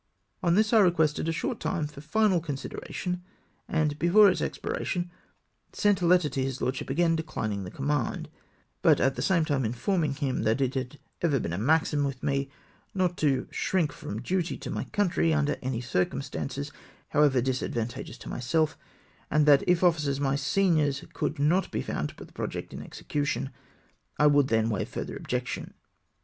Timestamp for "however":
17.09-17.39